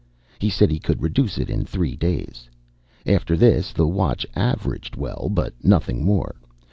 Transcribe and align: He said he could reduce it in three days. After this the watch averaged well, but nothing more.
He 0.39 0.49
said 0.49 0.71
he 0.71 0.79
could 0.79 1.03
reduce 1.03 1.37
it 1.37 1.47
in 1.47 1.63
three 1.63 1.95
days. 1.95 2.49
After 3.05 3.37
this 3.37 3.71
the 3.71 3.85
watch 3.85 4.25
averaged 4.35 4.95
well, 4.95 5.29
but 5.31 5.53
nothing 5.63 6.03
more. 6.03 6.37